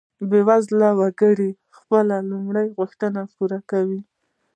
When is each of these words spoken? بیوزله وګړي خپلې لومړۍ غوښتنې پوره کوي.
بیوزله 0.29 0.89
وګړي 0.99 1.49
خپلې 1.77 2.17
لومړۍ 2.31 2.67
غوښتنې 2.77 3.23
پوره 3.35 3.59
کوي. 3.71 4.01